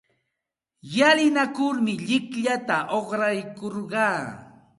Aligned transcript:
Llalinakurmi 0.93 1.93
llikllata 2.07 2.77
uqraykurqaa. 2.97 4.19